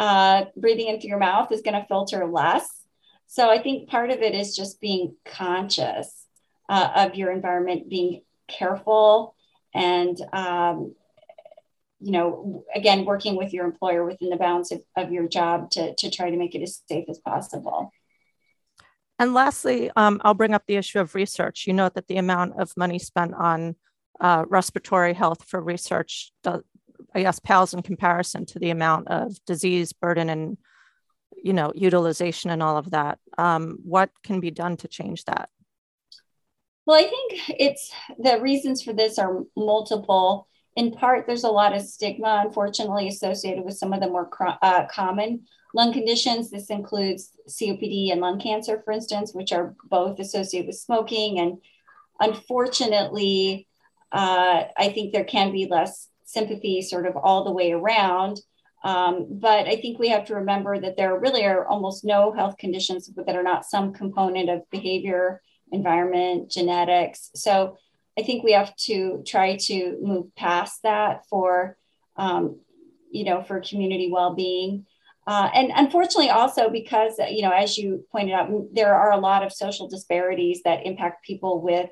Uh, 0.00 0.46
breathing 0.56 0.88
in 0.88 1.00
through 1.00 1.10
your 1.10 1.20
mouth 1.20 1.52
is 1.52 1.62
going 1.62 1.80
to 1.80 1.86
filter 1.86 2.26
less. 2.26 2.68
So 3.28 3.48
I 3.48 3.62
think 3.62 3.88
part 3.88 4.10
of 4.10 4.20
it 4.20 4.34
is 4.34 4.56
just 4.56 4.80
being 4.80 5.14
conscious 5.24 6.26
uh, 6.68 6.90
of 6.96 7.14
your 7.14 7.30
environment, 7.30 7.88
being 7.88 8.22
careful 8.48 9.36
and 9.74 10.20
um, 10.32 10.96
you 12.00 12.10
know 12.10 12.64
again 12.74 13.04
working 13.04 13.36
with 13.36 13.52
your 13.52 13.64
employer 13.64 14.04
within 14.04 14.28
the 14.28 14.36
bounds 14.36 14.72
of, 14.72 14.82
of 14.96 15.12
your 15.12 15.28
job 15.28 15.70
to, 15.70 15.94
to 15.94 16.10
try 16.10 16.30
to 16.30 16.36
make 16.36 16.56
it 16.56 16.62
as 16.62 16.82
safe 16.88 17.04
as 17.08 17.20
possible 17.20 17.92
and 19.20 19.34
lastly 19.34 19.88
um, 19.94 20.20
i'll 20.24 20.34
bring 20.34 20.52
up 20.52 20.64
the 20.66 20.74
issue 20.74 20.98
of 20.98 21.14
research 21.14 21.64
you 21.64 21.72
note 21.72 21.94
that 21.94 22.08
the 22.08 22.16
amount 22.16 22.60
of 22.60 22.76
money 22.76 22.98
spent 22.98 23.32
on 23.34 23.76
uh, 24.20 24.44
respiratory 24.48 25.14
health 25.14 25.44
for 25.48 25.60
research 25.60 26.32
does, 26.42 26.62
i 27.14 27.22
guess 27.22 27.38
pales 27.38 27.74
in 27.74 27.82
comparison 27.82 28.46
to 28.46 28.58
the 28.58 28.70
amount 28.70 29.08
of 29.08 29.32
disease 29.46 29.92
burden 29.92 30.28
and 30.28 30.56
you 31.42 31.52
know 31.52 31.72
utilization 31.74 32.50
and 32.50 32.62
all 32.62 32.76
of 32.76 32.90
that 32.90 33.18
um, 33.38 33.78
what 33.84 34.10
can 34.22 34.40
be 34.40 34.50
done 34.50 34.76
to 34.76 34.88
change 34.88 35.24
that 35.24 35.48
well, 36.84 36.98
I 36.98 37.08
think 37.08 37.60
it's 37.60 37.92
the 38.18 38.40
reasons 38.40 38.82
for 38.82 38.92
this 38.92 39.18
are 39.18 39.42
multiple. 39.56 40.48
In 40.74 40.90
part, 40.90 41.26
there's 41.26 41.44
a 41.44 41.50
lot 41.50 41.74
of 41.74 41.82
stigma, 41.82 42.42
unfortunately, 42.44 43.08
associated 43.08 43.64
with 43.64 43.76
some 43.76 43.92
of 43.92 44.00
the 44.00 44.08
more 44.08 44.28
uh, 44.62 44.86
common 44.86 45.44
lung 45.74 45.92
conditions. 45.92 46.50
This 46.50 46.70
includes 46.70 47.30
COPD 47.48 48.10
and 48.10 48.20
lung 48.20 48.40
cancer, 48.40 48.82
for 48.84 48.92
instance, 48.92 49.32
which 49.32 49.52
are 49.52 49.76
both 49.84 50.18
associated 50.18 50.66
with 50.66 50.76
smoking. 50.76 51.38
And 51.38 51.58
unfortunately, 52.18 53.68
uh, 54.12 54.64
I 54.76 54.88
think 54.90 55.12
there 55.12 55.24
can 55.24 55.52
be 55.52 55.66
less 55.66 56.08
sympathy 56.24 56.82
sort 56.82 57.06
of 57.06 57.16
all 57.16 57.44
the 57.44 57.50
way 57.50 57.72
around. 57.72 58.40
Um, 58.84 59.26
but 59.30 59.68
I 59.68 59.76
think 59.76 59.98
we 59.98 60.08
have 60.08 60.24
to 60.26 60.34
remember 60.34 60.78
that 60.80 60.96
there 60.96 61.18
really 61.18 61.44
are 61.44 61.66
almost 61.66 62.04
no 62.04 62.32
health 62.32 62.56
conditions 62.58 63.08
that 63.14 63.36
are 63.36 63.42
not 63.42 63.64
some 63.64 63.92
component 63.92 64.50
of 64.50 64.68
behavior 64.70 65.40
environment, 65.70 66.50
genetics. 66.50 67.30
So 67.34 67.76
I 68.18 68.22
think 68.22 68.42
we 68.42 68.52
have 68.52 68.74
to 68.88 69.22
try 69.26 69.56
to 69.56 69.98
move 70.02 70.34
past 70.34 70.82
that 70.82 71.26
for, 71.28 71.78
um, 72.16 72.60
you 73.10 73.24
know, 73.24 73.42
for 73.42 73.60
community 73.60 74.10
well-being. 74.12 74.86
Uh, 75.26 75.48
and 75.54 75.70
unfortunately, 75.74 76.30
also 76.30 76.68
because, 76.68 77.14
you 77.30 77.42
know, 77.42 77.52
as 77.52 77.78
you 77.78 78.04
pointed 78.10 78.34
out, 78.34 78.50
there 78.72 78.94
are 78.94 79.12
a 79.12 79.18
lot 79.18 79.44
of 79.44 79.52
social 79.52 79.88
disparities 79.88 80.62
that 80.64 80.84
impact 80.84 81.24
people 81.24 81.62
with 81.62 81.88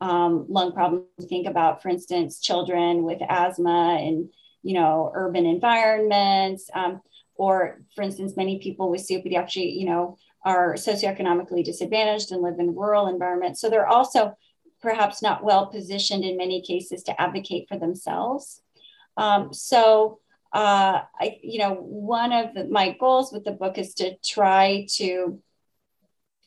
um, 0.00 0.46
lung 0.48 0.72
problems. 0.72 1.06
Think 1.28 1.46
about, 1.46 1.82
for 1.82 1.88
instance, 1.88 2.40
children 2.40 3.02
with 3.02 3.20
asthma 3.28 3.98
and 4.00 4.30
you 4.62 4.74
know, 4.74 5.10
urban 5.14 5.46
environments. 5.46 6.70
Um, 6.74 7.00
or, 7.34 7.80
for 7.94 8.02
instance, 8.02 8.36
many 8.36 8.58
people 8.58 8.90
with 8.90 9.06
COPD 9.06 9.36
actually, 9.36 9.70
you 9.70 9.86
know, 9.86 10.18
are 10.44 10.74
socioeconomically 10.74 11.64
disadvantaged 11.64 12.32
and 12.32 12.42
live 12.42 12.58
in 12.58 12.74
rural 12.74 13.08
environments. 13.08 13.60
So 13.60 13.70
they're 13.70 13.88
also 13.88 14.36
perhaps 14.82 15.22
not 15.22 15.44
well 15.44 15.66
positioned 15.66 16.24
in 16.24 16.36
many 16.36 16.62
cases 16.62 17.02
to 17.04 17.20
advocate 17.20 17.68
for 17.68 17.78
themselves. 17.78 18.62
Um, 19.16 19.52
so, 19.52 20.20
uh, 20.52 21.00
I, 21.18 21.38
you 21.42 21.58
know, 21.58 21.74
one 21.74 22.32
of 22.32 22.54
the, 22.54 22.64
my 22.64 22.96
goals 22.98 23.32
with 23.32 23.44
the 23.44 23.52
book 23.52 23.78
is 23.78 23.94
to 23.94 24.16
try 24.24 24.86
to 24.94 25.40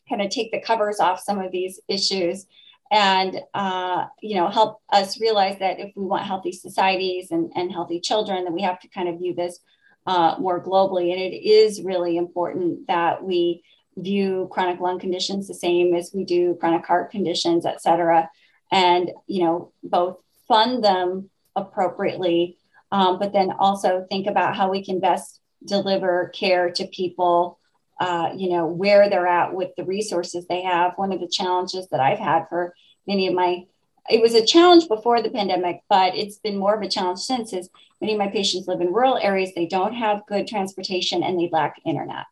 kind 0.09 0.21
of 0.21 0.29
take 0.29 0.51
the 0.51 0.61
covers 0.61 0.99
off 0.99 1.21
some 1.21 1.39
of 1.39 1.51
these 1.51 1.79
issues 1.87 2.45
and 2.93 3.41
uh, 3.53 4.05
you 4.21 4.35
know 4.35 4.47
help 4.47 4.79
us 4.91 5.19
realize 5.19 5.59
that 5.59 5.79
if 5.79 5.91
we 5.95 6.05
want 6.05 6.25
healthy 6.25 6.53
societies 6.53 7.31
and, 7.31 7.51
and 7.55 7.71
healthy 7.71 7.99
children 7.99 8.45
then 8.45 8.53
we 8.53 8.61
have 8.61 8.79
to 8.79 8.87
kind 8.87 9.09
of 9.09 9.17
view 9.17 9.33
this 9.33 9.59
uh, 10.05 10.35
more 10.39 10.63
globally 10.63 11.11
and 11.11 11.21
it 11.21 11.45
is 11.45 11.81
really 11.83 12.15
important 12.17 12.87
that 12.87 13.23
we 13.23 13.63
view 13.97 14.47
chronic 14.51 14.79
lung 14.79 14.99
conditions 14.99 15.47
the 15.47 15.53
same 15.53 15.93
as 15.93 16.11
we 16.13 16.23
do 16.23 16.55
chronic 16.59 16.85
heart 16.85 17.11
conditions, 17.11 17.65
et 17.65 17.81
cetera, 17.81 18.29
and 18.71 19.11
you 19.27 19.43
know 19.43 19.71
both 19.83 20.17
fund 20.47 20.83
them 20.83 21.29
appropriately, 21.55 22.57
um, 22.91 23.19
but 23.19 23.33
then 23.33 23.51
also 23.59 24.05
think 24.09 24.27
about 24.27 24.55
how 24.55 24.69
we 24.69 24.83
can 24.83 24.99
best 24.99 25.39
deliver 25.65 26.29
care 26.29 26.71
to 26.71 26.85
people. 26.87 27.59
Uh, 27.99 28.31
you 28.35 28.49
know 28.49 28.65
where 28.65 29.09
they're 29.09 29.27
at 29.27 29.53
with 29.53 29.69
the 29.77 29.85
resources 29.85 30.45
they 30.47 30.63
have. 30.63 30.93
One 30.97 31.13
of 31.13 31.19
the 31.19 31.27
challenges 31.27 31.87
that 31.89 31.99
I've 31.99 32.19
had 32.19 32.45
for 32.49 32.73
many 33.07 33.27
of 33.27 33.33
my 33.33 33.65
it 34.09 34.21
was 34.21 34.33
a 34.33 34.45
challenge 34.45 34.89
before 34.89 35.21
the 35.21 35.29
pandemic, 35.29 35.81
but 35.89 36.15
it's 36.15 36.37
been 36.37 36.57
more 36.57 36.75
of 36.75 36.81
a 36.81 36.89
challenge 36.89 37.19
since. 37.19 37.53
Is 37.53 37.69
many 38.01 38.13
of 38.13 38.19
my 38.19 38.27
patients 38.27 38.67
live 38.67 38.81
in 38.81 38.91
rural 38.91 39.17
areas, 39.17 39.51
they 39.55 39.65
don't 39.65 39.93
have 39.93 40.25
good 40.27 40.47
transportation, 40.47 41.23
and 41.23 41.39
they 41.39 41.49
lack 41.51 41.75
internet. 41.85 42.25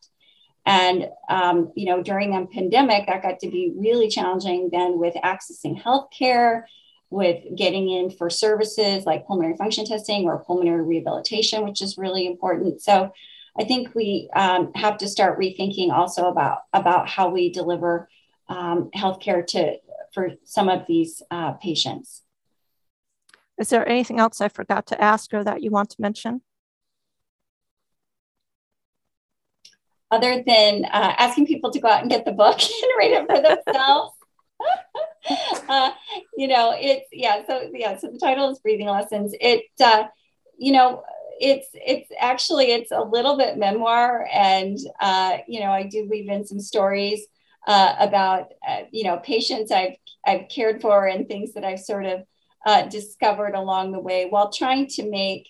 And, 0.66 1.10
um, 1.30 1.72
you 1.76 1.86
know, 1.86 2.04
during 2.04 2.32
the 2.32 2.46
pandemic, 2.46 3.08
that 3.08 3.24
got 3.24 3.40
to 3.40 3.50
be 3.50 3.74
really 3.76 4.10
challenging 4.10 4.70
then 4.72 5.00
with 5.00 5.16
accessing 5.16 5.82
healthcare, 5.82 6.64
with 7.10 7.44
getting 7.56 7.90
in 7.90 8.10
for 8.12 8.30
services 8.30 9.06
like 9.06 9.26
pulmonary 9.26 9.58
function 9.58 9.86
testing 9.86 10.26
or 10.26 10.44
pulmonary 10.44 10.84
rehabilitation, 10.84 11.66
which 11.66 11.82
is 11.82 11.98
really 11.98 12.28
important. 12.28 12.82
So 12.82 13.12
I 13.60 13.64
think 13.64 13.96
we 13.96 14.30
um, 14.36 14.72
have 14.76 14.98
to 15.00 15.08
start 15.08 15.40
rethinking 15.40 15.92
also 15.92 16.28
about, 16.28 16.60
about 16.74 17.10
how 17.10 17.30
we 17.30 17.52
deliver 17.52 18.08
um, 18.48 18.92
healthcare 18.96 19.46
to 19.48 19.78
for 20.14 20.32
some 20.44 20.70
of 20.70 20.84
these 20.88 21.22
uh, 21.32 21.54
patients. 21.54 22.24
Is 23.58 23.70
there 23.70 23.88
anything 23.88 24.20
else 24.20 24.42
I 24.42 24.48
forgot 24.48 24.88
to 24.88 25.02
ask 25.02 25.34
or 25.34 25.44
that 25.44 25.62
you 25.62 25.72
want 25.72 25.92
to 25.92 26.02
mention? 26.02 26.42
other 30.12 30.44
than 30.46 30.86
uh, 30.86 31.16
asking 31.18 31.48
people 31.48 31.72
to 31.72 31.80
go 31.80 31.88
out 31.88 32.02
and 32.02 32.10
get 32.10 32.26
the 32.26 32.32
book 32.32 32.60
and 32.62 32.92
read 32.98 33.12
it 33.12 33.26
for 33.28 33.42
themselves. 33.42 34.14
uh, 35.70 35.92
you 36.38 36.48
know, 36.48 36.76
it's 36.78 37.08
yeah. 37.12 37.42
So 37.48 37.70
yeah. 37.74 37.98
So 37.98 38.10
the 38.12 38.20
title 38.20 38.50
is 38.50 38.60
breathing 38.60 38.88
lessons. 38.88 39.34
It 39.40 39.64
uh, 39.80 40.04
you 40.58 40.74
know 40.74 41.04
it's 41.40 41.70
it's 41.74 42.12
actually 42.20 42.72
it's 42.72 42.92
a 42.92 43.02
little 43.02 43.38
bit 43.38 43.58
memoir, 43.58 44.28
and 44.32 44.78
uh, 45.00 45.38
you 45.48 45.62
know 45.62 45.72
I 45.72 45.84
do 45.84 46.08
weave 46.10 46.30
in 46.30 46.46
some 46.46 46.60
stories 46.60 47.26
uh, 47.68 47.96
about 48.00 48.52
uh, 48.68 48.82
you 48.92 49.04
know 49.04 49.18
patients 49.18 49.72
I've 49.72 49.96
I've 50.26 50.50
cared 50.50 50.82
for 50.82 51.08
and 51.08 51.28
things 51.28 51.54
that 51.54 51.64
I've 51.64 51.80
sort 51.80 52.06
of 52.06 52.24
uh, 52.66 52.84
discovered 52.84 53.56
along 53.56 53.92
the 53.92 54.00
way 54.00 54.28
while 54.30 54.52
trying 54.52 54.88
to 54.88 55.10
make 55.10 55.48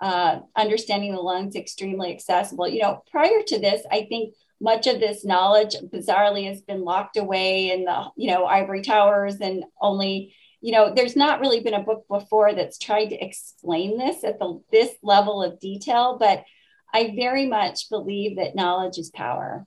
uh, 0.00 0.40
understanding 0.56 1.12
the 1.14 1.20
lungs 1.20 1.56
extremely 1.56 2.12
accessible. 2.12 2.68
You 2.68 2.82
know, 2.82 3.02
prior 3.10 3.42
to 3.46 3.58
this, 3.58 3.82
I 3.90 4.06
think 4.08 4.34
much 4.60 4.86
of 4.86 5.00
this 5.00 5.24
knowledge 5.24 5.74
bizarrely 5.92 6.48
has 6.48 6.62
been 6.62 6.84
locked 6.84 7.16
away 7.16 7.70
in 7.70 7.84
the 7.84 8.10
you 8.16 8.30
know 8.30 8.46
ivory 8.46 8.82
towers 8.82 9.36
and 9.40 9.64
only 9.80 10.34
you 10.60 10.72
know 10.72 10.92
there's 10.94 11.16
not 11.16 11.40
really 11.40 11.60
been 11.60 11.74
a 11.74 11.82
book 11.82 12.04
before 12.08 12.54
that's 12.54 12.78
tried 12.78 13.06
to 13.06 13.24
explain 13.24 13.98
this 13.98 14.24
at 14.24 14.38
the 14.38 14.60
this 14.72 14.90
level 15.02 15.42
of 15.42 15.60
detail 15.60 16.16
but 16.18 16.44
i 16.94 17.12
very 17.14 17.46
much 17.46 17.90
believe 17.90 18.36
that 18.36 18.54
knowledge 18.54 18.96
is 18.96 19.10
power 19.10 19.66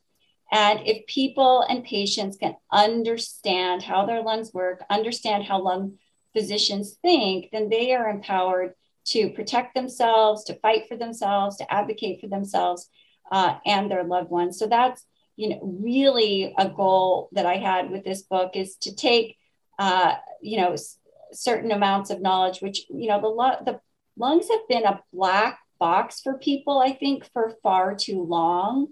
and 0.52 0.80
if 0.86 1.06
people 1.08 1.62
and 1.68 1.84
patients 1.84 2.38
can 2.38 2.56
understand 2.72 3.84
how 3.84 4.06
their 4.06 4.22
lungs 4.22 4.54
work 4.54 4.84
understand 4.90 5.44
how 5.44 5.62
lung 5.62 5.98
physicians 6.34 6.98
think 7.02 7.50
then 7.52 7.70
they 7.70 7.94
are 7.94 8.10
empowered 8.10 8.74
to 9.06 9.30
protect 9.30 9.74
themselves 9.74 10.44
to 10.44 10.54
fight 10.56 10.88
for 10.88 10.98
themselves 10.98 11.58
to 11.58 11.74
advocate 11.74 12.20
for 12.20 12.28
themselves 12.28 12.90
uh, 13.32 13.56
and 13.66 13.90
their 13.90 14.04
loved 14.04 14.30
ones. 14.30 14.58
So 14.60 14.68
that's 14.68 15.06
you 15.36 15.50
know 15.50 15.60
really 15.64 16.54
a 16.58 16.70
goal 16.70 17.30
that 17.34 17.46
I 17.46 17.58
had 17.58 17.90
with 17.90 18.04
this 18.04 18.24
book 18.24 18.52
is 18.56 18.76
to 18.78 18.96
take 18.96 19.38
uh, 19.80 20.16
you 20.42 20.58
know 20.58 20.74
s- 20.74 20.98
certain 21.34 21.72
amounts 21.72 22.10
of 22.10 22.22
knowledge, 22.22 22.62
which 22.62 22.86
you 22.90 23.08
know 23.08 23.22
the 23.22 23.72
the 23.72 23.80
lungs 24.18 24.48
have 24.50 24.68
been 24.68 24.86
a 24.86 25.02
black 25.14 25.60
box 25.80 26.22
for 26.22 26.38
people 26.38 26.80
I 26.80 26.94
think 26.94 27.30
for 27.34 27.56
far 27.62 27.96
too 27.96 28.24
long. 28.24 28.88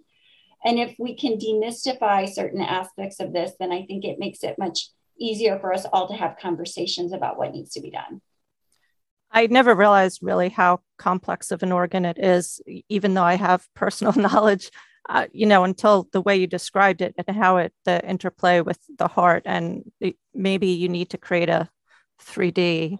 And 0.66 0.80
if 0.80 0.96
we 0.98 1.16
can 1.16 1.38
demystify 1.38 2.28
certain 2.28 2.62
aspects 2.62 3.20
of 3.20 3.32
this, 3.32 3.52
then 3.60 3.72
I 3.72 3.86
think 3.86 4.04
it 4.04 4.18
makes 4.18 4.44
it 4.44 4.58
much 4.58 4.90
easier 5.18 5.60
for 5.60 5.72
us 5.72 5.86
all 5.94 6.08
to 6.08 6.16
have 6.16 6.38
conversations 6.42 7.14
about 7.14 7.38
what 7.38 7.54
needs 7.54 7.72
to 7.74 7.82
be 7.82 7.92
done. 7.92 8.22
I 9.32 9.48
never 9.48 9.76
realized 9.76 10.20
really 10.24 10.50
how 10.50 10.82
complex 10.98 11.52
of 11.52 11.62
an 11.62 11.72
organ 11.72 12.04
it 12.04 12.18
is, 12.18 12.62
even 12.90 13.14
though 13.14 13.24
I 13.24 13.36
have 13.36 13.68
personal 13.76 14.14
knowledge, 14.18 14.72
uh, 15.08 15.28
you 15.32 15.46
know, 15.46 15.64
until 15.64 16.08
the 16.12 16.22
way 16.22 16.36
you 16.36 16.48
described 16.48 17.02
it 17.02 17.14
and 17.16 17.38
how 17.38 17.58
it 17.58 17.72
the 17.86 18.04
interplay 18.04 18.62
with 18.62 18.80
the 18.98 19.08
heart. 19.08 19.44
And 19.46 19.92
maybe 20.34 20.68
you 20.68 20.90
need 20.90 21.12
to 21.12 21.20
create 21.20 21.50
a 21.50 21.70
3D 22.24 22.98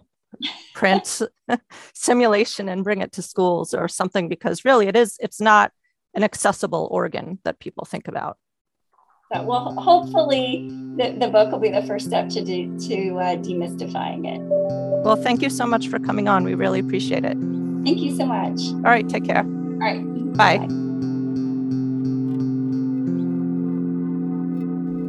print 0.74 1.22
simulation 1.94 2.68
and 2.68 2.84
bring 2.84 3.00
it 3.00 3.12
to 3.12 3.22
schools 3.22 3.74
or 3.74 3.88
something 3.88 4.28
because 4.28 4.64
really 4.64 4.86
it 4.86 4.94
is 4.94 5.16
it's 5.20 5.40
not 5.40 5.72
an 6.16 6.24
accessible 6.24 6.88
organ 6.90 7.38
that 7.44 7.60
people 7.60 7.84
think 7.84 8.08
about. 8.08 8.38
But 9.30 9.44
well 9.44 9.74
hopefully 9.74 10.68
the, 10.96 11.16
the 11.18 11.28
book 11.28 11.52
will 11.52 11.58
be 11.58 11.70
the 11.70 11.82
first 11.82 12.06
step 12.06 12.28
to 12.30 12.44
do 12.44 12.78
to 12.88 13.18
uh, 13.18 13.36
demystifying 13.36 14.26
it. 14.26 14.40
Well 15.04 15.16
thank 15.16 15.42
you 15.42 15.50
so 15.50 15.66
much 15.66 15.88
for 15.88 15.98
coming 15.98 16.26
on. 16.26 16.42
We 16.44 16.54
really 16.54 16.80
appreciate 16.80 17.24
it. 17.24 17.36
Thank 17.84 17.98
you 17.98 18.16
so 18.16 18.26
much. 18.26 18.60
All 18.72 18.90
right 18.90 19.08
take 19.08 19.24
care. 19.24 19.44
All 19.44 19.78
right. 19.78 20.02
Bye, 20.36 20.58
bye. 20.58 20.66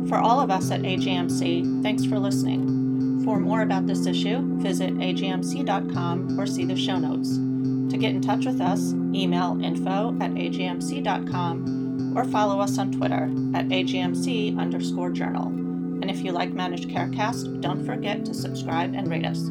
For 0.10 0.18
all 0.18 0.40
of 0.40 0.50
us 0.50 0.72
at 0.72 0.82
AJMC, 0.82 1.84
thanks 1.84 2.06
for 2.06 2.18
listening. 2.18 3.24
For 3.26 3.40
more 3.40 3.62
about 3.62 3.88
this 3.88 4.06
issue, 4.06 4.40
visit 4.62 4.94
ajmc.com 4.96 6.40
or 6.40 6.48
see 6.48 6.64
the 6.64 6.78
show 6.78 6.98
notes. 6.98 7.38
To 7.90 7.98
get 7.98 8.14
in 8.16 8.22
touch 8.22 8.46
with 8.46 8.62
us, 8.62 8.94
email 9.14 9.60
info 9.62 10.16
at 10.22 10.32
ajmc.com 10.32 11.88
or 12.18 12.26
follow 12.26 12.60
us 12.60 12.78
on 12.80 12.92
Twitter 12.92 13.30
at 13.54 13.68
AJMC 13.68 14.58
underscore 14.58 15.12
journal. 15.12 15.48
And 15.48 16.10
if 16.10 16.24
you 16.24 16.32
like 16.32 16.54
Managed 16.54 16.90
Carecast, 16.90 17.62
don't 17.62 17.86
forget 17.86 18.26
to 18.26 18.34
subscribe 18.34 18.94
and 18.96 19.08
rate 19.08 19.26
us. 19.26 19.50